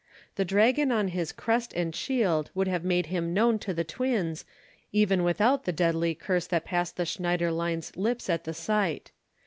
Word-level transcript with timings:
The 0.35 0.45
dragon 0.45 0.91
on 0.91 1.09
his 1.09 1.31
crest 1.31 1.73
and 1.75 1.95
shield 1.95 2.49
would 2.55 2.67
have 2.67 2.83
made 2.83 3.05
him 3.13 3.35
known 3.35 3.59
to 3.59 3.71
the 3.71 3.83
twins, 3.83 4.45
even 4.91 5.23
without 5.23 5.65
the 5.65 5.71
deadly 5.71 6.15
curse 6.15 6.47
that 6.47 6.65
passed 6.65 6.97
the 6.97 7.05
Schneiderlein's 7.05 7.95
lips 7.95 8.27
at 8.27 8.45
the 8.45 8.53
sight. 8.55 9.11